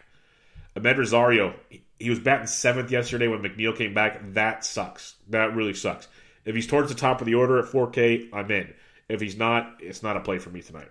[0.76, 1.54] Amed Rosario,
[1.98, 4.20] he was batting seventh yesterday when McNeil came back.
[4.34, 5.16] That sucks.
[5.28, 6.06] That really sucks.
[6.44, 8.72] If he's towards the top of the order at 4K, I'm in.
[9.08, 10.90] If he's not, it's not a play for me tonight.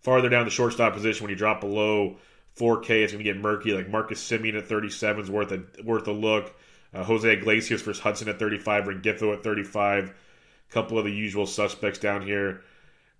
[0.00, 2.16] Farther down the shortstop position, when you drop below
[2.56, 3.72] 4K, it's going to get murky.
[3.72, 6.54] Like Marcus Semien at 37 is worth a worth a look.
[6.92, 10.08] Uh, Jose Iglesias versus Hudson at 35, Rengifo at 35.
[10.08, 12.62] A couple of the usual suspects down here.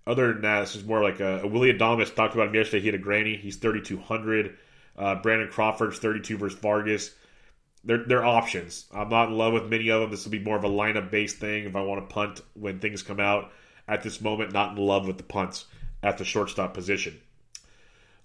[0.05, 2.13] Other than that, this is more like a, a Willy Adames.
[2.13, 2.81] Talked about him yesterday.
[2.81, 3.37] He had a granny.
[3.37, 4.57] He's 3,200.
[4.97, 7.15] Uh, Brandon Crawford's 32 versus Vargas.
[7.83, 8.85] They're, they're options.
[8.93, 10.11] I'm not in love with many of them.
[10.11, 12.79] This will be more of a lineup based thing if I want to punt when
[12.79, 13.51] things come out.
[13.87, 15.65] at this moment not in love with the punts
[16.03, 17.19] at the shortstop position.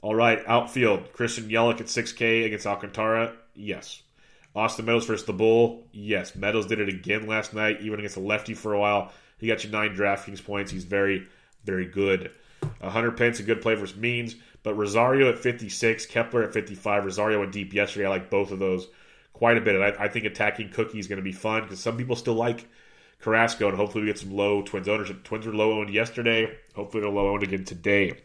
[0.03, 1.13] All right, outfield.
[1.13, 3.35] Christian Yelich at 6K against Alcantara.
[3.55, 4.03] Yes.
[4.55, 5.87] Austin Meadows versus the Bull.
[5.93, 6.35] Yes.
[6.37, 9.13] Meadows did it again last night, even against a lefty for a while.
[9.39, 10.71] He got you nine DraftKings points.
[10.71, 11.27] He's very,
[11.65, 12.31] very good.
[12.81, 14.37] Uh, Hunter Pence, a good play versus Means.
[14.63, 17.05] But Rosario at 56, Kepler at 55.
[17.05, 18.07] Rosario went deep yesterday.
[18.07, 18.89] I like both of those
[19.33, 19.75] quite a bit.
[19.75, 22.35] And I, I think attacking Cookie is going to be fun because some people still
[22.35, 22.67] like
[23.21, 25.11] Carrasco, and hopefully we get some low Twins owners.
[25.25, 26.57] Twins were low owned yesterday.
[26.75, 28.19] Hopefully they're low owned again today.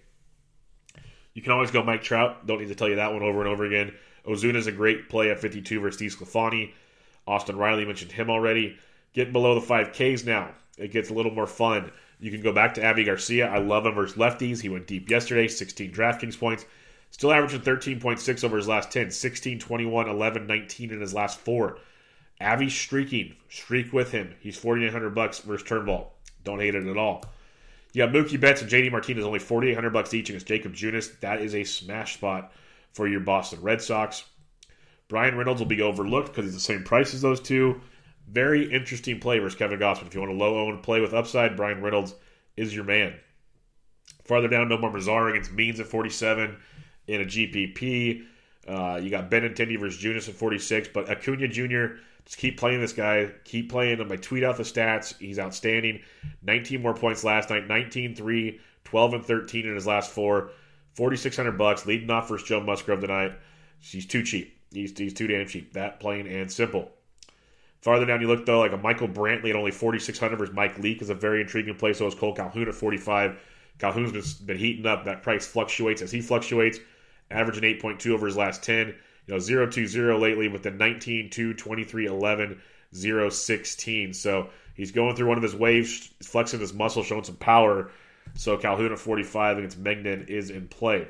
[1.34, 2.46] You can always go Mike Trout.
[2.46, 3.94] Don't need to tell you that one over and over again.
[4.26, 6.74] Ozuna is a great play at 52 versus Steve Sclafani.
[7.28, 8.78] Austin Riley mentioned him already.
[9.14, 10.52] Getting below the 5Ks now.
[10.78, 11.92] It gets a little more fun.
[12.20, 13.50] You can go back to Avi Garcia.
[13.50, 14.62] I love him versus lefties.
[14.62, 16.66] He went deep yesterday, 16 DraftKings points.
[17.12, 21.78] Still averaging 13.6 over his last 10, 16, 21, 11, 19 in his last four.
[22.40, 23.36] Avi streaking.
[23.50, 24.34] Streak with him.
[24.40, 26.14] He's 4,900 bucks versus Turnbull.
[26.44, 27.24] Don't hate it at all.
[27.96, 31.20] Got Mookie Betts and JD Martinez, only 4,800 bucks each against Jakob Junis.
[31.20, 32.54] That is a smash spot
[32.94, 34.24] for your Boston Red Sox.
[35.10, 37.82] Bryan Reynolds will be overlooked because he's the same price as those two.
[38.30, 40.08] Very interesting play versus Kevin Gausman.
[40.08, 42.16] If you want a low owned play with upside, Bryan Reynolds
[42.56, 43.14] is your man.
[44.24, 46.56] Farther down, no Nomar Mazara against Means at 47
[47.08, 48.24] in a GPP.
[48.66, 51.96] Uh, you got Benintendi versus Junis at 46, but Acuna Jr.
[52.32, 53.30] Just keep playing this guy.
[53.44, 54.10] Keep playing him.
[54.10, 55.18] I tweet out the stats.
[55.20, 56.02] He's outstanding.
[56.44, 57.68] 19 more points last night.
[57.68, 60.52] 19 3, 12 and 13 in his last four.
[60.94, 63.34] 4600 bucks leading off versus Joe Musgrove tonight.
[63.82, 64.58] He's too cheap.
[64.72, 65.74] He's, he's too damn cheap.
[65.74, 66.90] That plain and simple.
[67.82, 71.02] Farther down you look though, like a Michael Brantley at only 4600 versus Mike Leake
[71.02, 71.92] is a very intriguing play.
[71.92, 73.38] So is Cole Calhoun at 45.
[73.78, 75.04] Calhoun's been, been heating up.
[75.04, 76.80] That price fluctuates as he fluctuates,
[77.30, 78.96] averaging 8.2 over his last 10.
[79.32, 82.62] Know, 0 2 0 lately with the 19 2 23 11
[82.94, 84.14] 0 16.
[84.14, 87.92] So he's going through one of his waves, flexing his muscle, showing some power.
[88.34, 91.08] So Calhoun at 45 against Mengden is in play.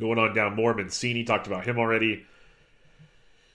[0.00, 2.24] Going on down more, Mancini talked about him already.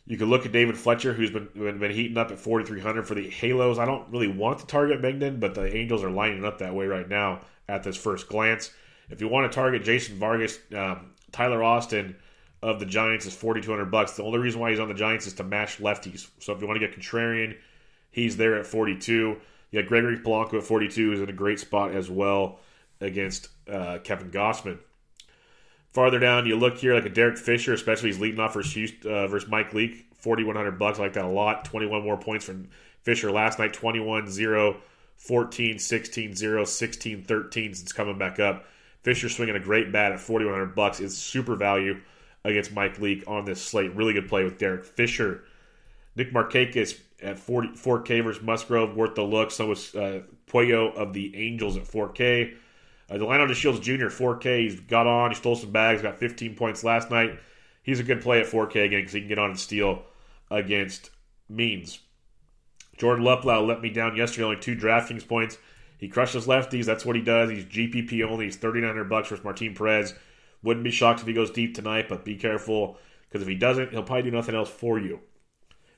[0.05, 3.29] You could look at David Fletcher, who's been, been, heating up at 4,300 for the
[3.29, 3.79] Halos.
[3.79, 6.85] I don't really want to target Mengden, but the Angels are lining up that way
[6.85, 8.69] right now at this first glance.
[9.09, 12.17] If you want to target Jason Vargas, um, Tyler Austin
[12.63, 14.13] of the Giants is 4,200 bucks.
[14.13, 16.27] The only reason why he's on the Giants is to match lefties.
[16.39, 17.57] So if you want to get contrarian,
[18.09, 19.37] he's there at 42.
[19.71, 22.59] Yeah, Gregory Polanco at 42 is in a great spot as well
[23.01, 24.79] against uh, Kevin Gausman.
[25.91, 29.27] Farther down, you look here like a Derek Fisher, especially he's leading off versus, uh,
[29.27, 30.99] versus Mike Leake, 4,100 bucks.
[30.99, 31.65] I like that a lot.
[31.65, 32.69] 21 more points from
[33.03, 34.77] Fisher last night, 21 0,
[35.17, 38.65] 14 16 0, 16 13 It's coming back up.
[39.01, 41.99] Fisher swinging a great bat at 4,100 bucks is super value
[42.43, 43.95] against Mike Leake on this slate.
[43.95, 45.43] Really good play with Derek Fisher.
[46.15, 49.51] Nick Markakis at 40, 4K versus Musgrove, worth the look.
[49.51, 52.55] So was uh, of the Angels at 4K.
[53.09, 54.07] Uh, Delino DeShields Jr.
[54.07, 54.59] 4K.
[54.61, 55.31] He's got on.
[55.31, 56.01] He stole some bags.
[56.01, 57.39] Got 15 points last night.
[57.81, 60.03] He's a good play at 4K again because he can get on and steal
[60.51, 61.09] against
[61.49, 61.99] Means.
[62.97, 64.45] Jordan Luplow let me down yesterday.
[64.45, 65.57] Only two DraftKings points.
[65.97, 66.85] He crushes lefties.
[66.85, 67.49] That's what he does.
[67.49, 68.45] He's GPP only.
[68.45, 70.13] He's 3,900 bucks versus Martin Perez.
[70.63, 72.97] Wouldn't be shocked if he goes deep tonight, but be careful
[73.27, 75.19] because if he doesn't, he'll probably do nothing else for you.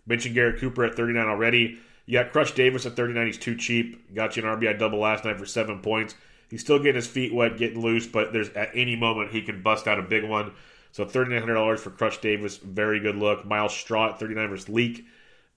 [0.07, 1.79] Mentioned Garrett Cooper at 39 already.
[2.05, 3.25] You got Crush Davis at 39.
[3.25, 4.13] He's too cheap.
[4.13, 6.15] Got you an RBI double last night for seven points.
[6.49, 9.61] He's still getting his feet wet, getting loose, but there's at any moment he can
[9.61, 10.53] bust out a big one.
[10.91, 13.45] So $3,900 for Crush Davis, very good look.
[13.45, 15.05] Myles Straw at 39 versus Leake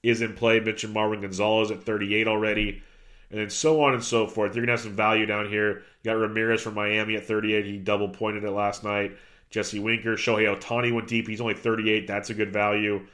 [0.02, 0.58] is in play.
[0.60, 2.82] Mentioned Marwin Gonzalez at 38 already
[3.30, 4.54] and then so on and so forth.
[4.54, 5.78] You're gonna have some value down here.
[6.02, 7.64] You got Ramirez from Miami at 38.
[7.64, 9.16] He double pointed it last night.
[9.50, 11.26] Jesse Winker, Shohei Ohtani went deep.
[11.26, 12.06] He's only 38.
[12.06, 13.06] That's a good value.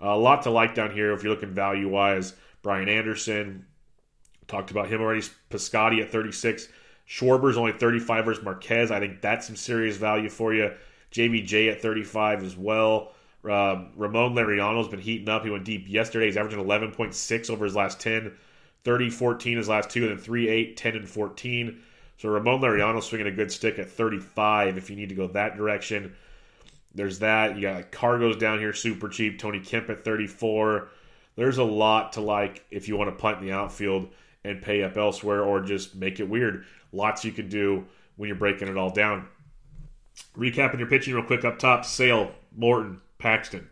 [0.00, 2.34] Uh, a lot to like down here if you're looking value wise.
[2.62, 3.66] Brian Anderson,
[4.48, 5.22] talked about him already.
[5.50, 6.68] Piscotty at 36.
[7.06, 8.90] Schwarber's only 35 versus Marquez.
[8.90, 10.72] I think that's some serious value for you.
[11.12, 13.12] JBJ at 35 as well.
[13.44, 15.44] Uh, Ramon Laureano's been heating up.
[15.44, 16.26] He went deep yesterday.
[16.26, 18.32] He's averaging 11.6 over his last 10.
[18.84, 21.82] 30, 14 his last two, and then 3, 8, 10, and 14.
[22.18, 25.56] So Ramon Laureano swinging a good stick at 35 if you need to go that
[25.56, 26.14] direction.
[26.94, 27.56] There's that.
[27.56, 29.38] You got Cargos down here, super cheap.
[29.38, 30.88] Tony Kemp at 34.
[31.36, 34.08] There's a lot to like if you want to punt in the outfield
[34.44, 36.64] and pay up elsewhere or just make it weird.
[36.92, 37.86] Lots you can do
[38.16, 39.26] when you're breaking it all down.
[40.36, 43.68] Recapping your pitching real quick up top Sale, Morton, Paxton.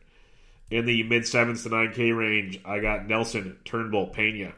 [0.70, 4.54] In the mid 7s to 9K range, I got Nelson, Turnbull, Pena.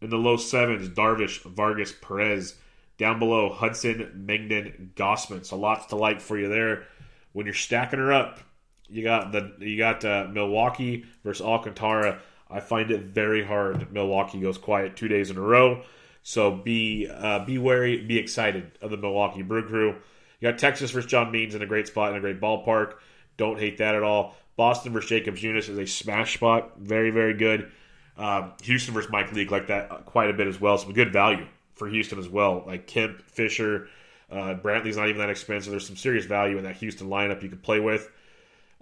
[0.00, 2.54] In the low sevens, Darvish, Vargas, Perez.
[2.98, 5.46] Down below, Hudson, Mengden, Gausman.
[5.46, 6.84] So lots to like for you there.
[7.32, 8.40] When you're stacking her up,
[8.88, 12.20] you got the you got uh, Milwaukee versus Alcantara.
[12.50, 13.92] I find it very hard.
[13.92, 15.82] Milwaukee goes quiet two days in a row.
[16.22, 19.94] So be uh, be wary, be excited of the Milwaukee Brew Crew.
[20.40, 22.94] You got Texas versus John Means in a great spot in a great ballpark.
[23.36, 24.36] Don't hate that at all.
[24.56, 26.78] Boston versus Jakob Junis is a smash spot.
[26.78, 27.70] Very, very good.
[28.18, 30.76] Um, Houston versus Mike Leake like that quite a bit as well.
[30.76, 32.64] Some good value for Houston as well.
[32.66, 33.88] Like Kemp, Fisher,
[34.30, 35.70] uh, Brantley's not even that expensive.
[35.70, 38.10] There's some serious value in that Houston lineup you could play with.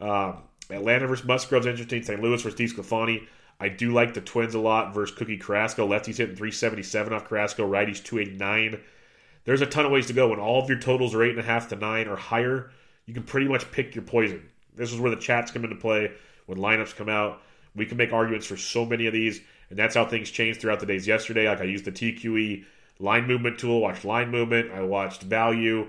[0.00, 0.38] Um,
[0.70, 2.02] Atlanta versus Musgrove's interesting.
[2.02, 2.20] St.
[2.20, 3.26] Louis versus DeSclafani.
[3.60, 5.86] I do like the Twins a lot versus Cookie Carrasco.
[5.86, 7.66] Lefty's hitting 377 off Carrasco.
[7.66, 8.80] Righty's 289.
[9.44, 10.28] There's a ton of ways to go.
[10.28, 12.70] When all of your totals are 8.5 to 9 or higher,
[13.06, 14.48] you can pretty much pick your poison.
[14.74, 16.12] This is where the chats come into play.
[16.46, 17.40] When lineups come out,
[17.76, 20.80] we can make arguments for so many of these, and that's how things changed throughout
[20.80, 21.48] the days yesterday.
[21.48, 22.64] Like I used the TQE
[22.98, 25.88] line movement tool, watched line movement, I watched value.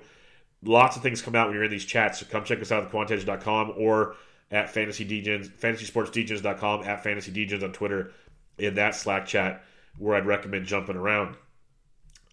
[0.63, 2.83] Lots of things come out when you're in these chats, so come check us out
[2.83, 4.15] at thequantedge.com or
[4.51, 8.11] at fantasy degens, fantasysportsdegens.com, at fantasydegens on Twitter,
[8.57, 9.63] in that Slack chat
[9.97, 11.35] where I'd recommend jumping around.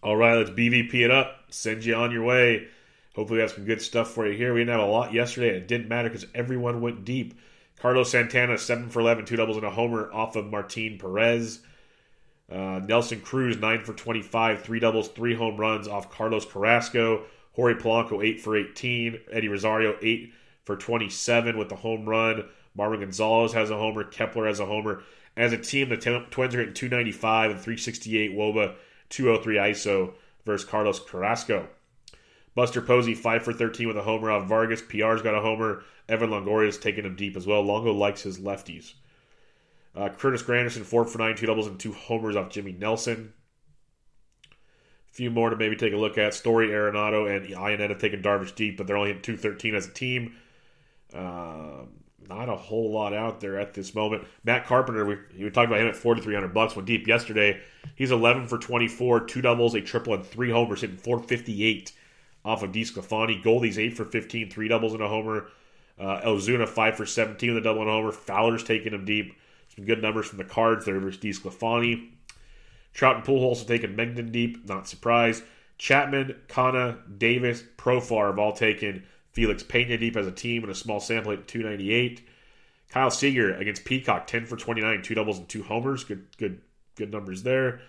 [0.03, 1.35] All right, let's BVP it up.
[1.49, 2.67] Send you on your way.
[3.15, 4.53] Hopefully, we have some good stuff for you here.
[4.53, 7.33] We didn't have a lot yesterday, and it didn't matter because everyone went deep.
[7.79, 11.59] Carlos Santana, 7 for 11, two doubles and a homer off of Martin Perez.
[12.51, 17.23] Uh, Nelson Cruz, 9 for 25, three doubles, three home runs off Carlos Carrasco.
[17.53, 19.19] Jorge Polanco, 8 for 18.
[19.31, 20.33] Eddie Rosario, 8
[20.65, 22.45] for 27 with the home run.
[22.77, 24.03] Marwin Gonzalez has a homer.
[24.03, 25.03] Kepler has a homer.
[25.37, 28.75] As a team, the Twins are hitting 295 and 368 Woba,
[29.09, 30.13] 203 ISO
[30.45, 31.67] versus Carlos Carrasco.
[32.55, 34.81] Buster Posey, 5 for 13 with a homer off Vargas.
[34.81, 35.83] PR's got a homer.
[36.07, 37.61] Evan Longoria's taking him deep as well.
[37.61, 38.93] Longo likes his lefties.
[39.93, 43.33] Uh, Curtis Granderson, 4 for 9, two doubles and two homers off Jimmy Nelson.
[44.51, 46.33] A few more to maybe take a look at.
[46.33, 49.91] Story, Arenado, and Iannetta have taken Darvish deep, but they're only hitting 213 as a
[49.91, 50.35] team.
[51.13, 51.85] Uh,
[52.29, 54.25] not a whole lot out there at this moment.
[54.43, 56.75] Matt Carpenter, we, we talked about him at 4,300 bucks.
[56.75, 57.61] Went deep yesterday.
[57.95, 61.93] He's 11 for 24, two doubles, a triple, and three homers, hitting 458
[62.45, 63.43] off of DeSclafani.
[63.43, 65.47] Goldie's 8 for 15, three doubles and a homer.
[65.99, 68.11] Uh, Ozuna 5 for 17 with a double and a homer.
[68.11, 69.35] Fowler's taking him deep.
[69.75, 72.11] Some good numbers from the cards there versus DeSclafani.
[72.93, 74.65] Trout and Pujols have taken Mengden deep.
[74.65, 75.43] Not surprised.
[75.77, 80.75] Chapman, Canha, Davis, Profar have all taken Felix Pena deep as a team in a
[80.75, 82.25] small sample at 298.
[82.89, 86.05] Kyle Seager against Peacock, 10 for 29, two doubles and two homers.
[86.05, 86.61] Good, good,
[86.95, 87.81] good numbers there.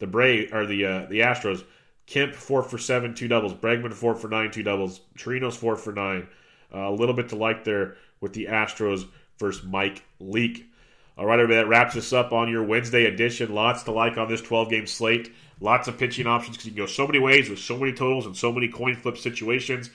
[0.00, 1.64] The Bray or the uh, the Astros,
[2.08, 3.52] Kemp four for seven, two doubles.
[3.52, 5.02] Bregman four for nine, two doubles.
[5.18, 6.26] Chirinos four for nine.
[6.74, 9.06] Uh, a little bit to like there with the Astros
[9.38, 10.70] versus Mike Leake.
[11.18, 13.54] All right, everybody, that wraps us up on your Wednesday edition.
[13.54, 15.32] Lots to like on this 12 game slate.
[15.60, 18.24] Lots of pitching options because you can go so many ways with so many totals
[18.24, 19.90] and so many coin flip situations.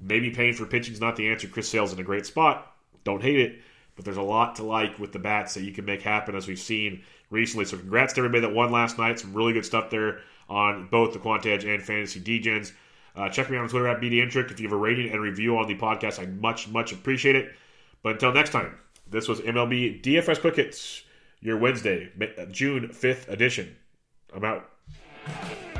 [0.00, 1.48] Maybe paying for pitching is not the answer.
[1.48, 2.74] Chris Sale's in a great spot.
[3.04, 3.60] Don't hate it,
[3.96, 6.46] but there's a lot to like with the bats that you can make happen as
[6.46, 7.64] we've seen recently.
[7.64, 9.18] So congrats to everybody that won last night.
[9.18, 12.72] Some really good stuff there on both the Quant Edge and Fantasy Degens.
[13.16, 14.50] Uh, check me out on Twitter at BDintric.
[14.50, 17.52] If you have a rating and review on the podcast, I much, much appreciate it.
[18.02, 18.76] But until next time,
[19.08, 21.02] this was MLB DFS Quick Hits,
[21.40, 22.10] your Wednesday,
[22.50, 23.76] June 5th edition.
[24.34, 25.73] I'm out.